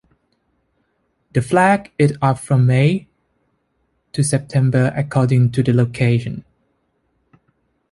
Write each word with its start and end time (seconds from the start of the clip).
The 1.33 1.43
flag 1.43 1.91
is 1.99 2.17
up 2.23 2.39
from 2.39 2.65
May 2.65 3.07
to 4.13 4.23
September 4.23 4.91
according 4.95 5.51
to 5.51 5.61
the 5.61 5.73
location. 5.73 6.43